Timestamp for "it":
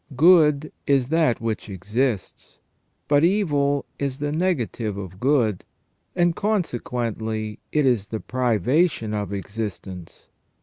7.71-7.85